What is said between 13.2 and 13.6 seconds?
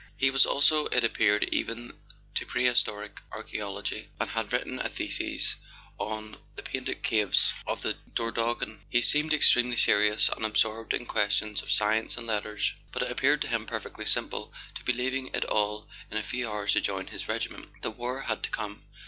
to